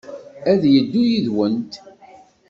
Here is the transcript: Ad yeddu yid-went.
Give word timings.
Ad 0.51 0.61
yeddu 0.73 1.03
yid-went. 1.09 1.73